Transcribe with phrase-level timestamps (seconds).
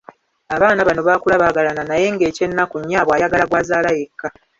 [0.55, 4.27] Abaana bano baakula baagaalana naye nga eky’ennaku nnyaabwe ayagala gw’azaala yekka!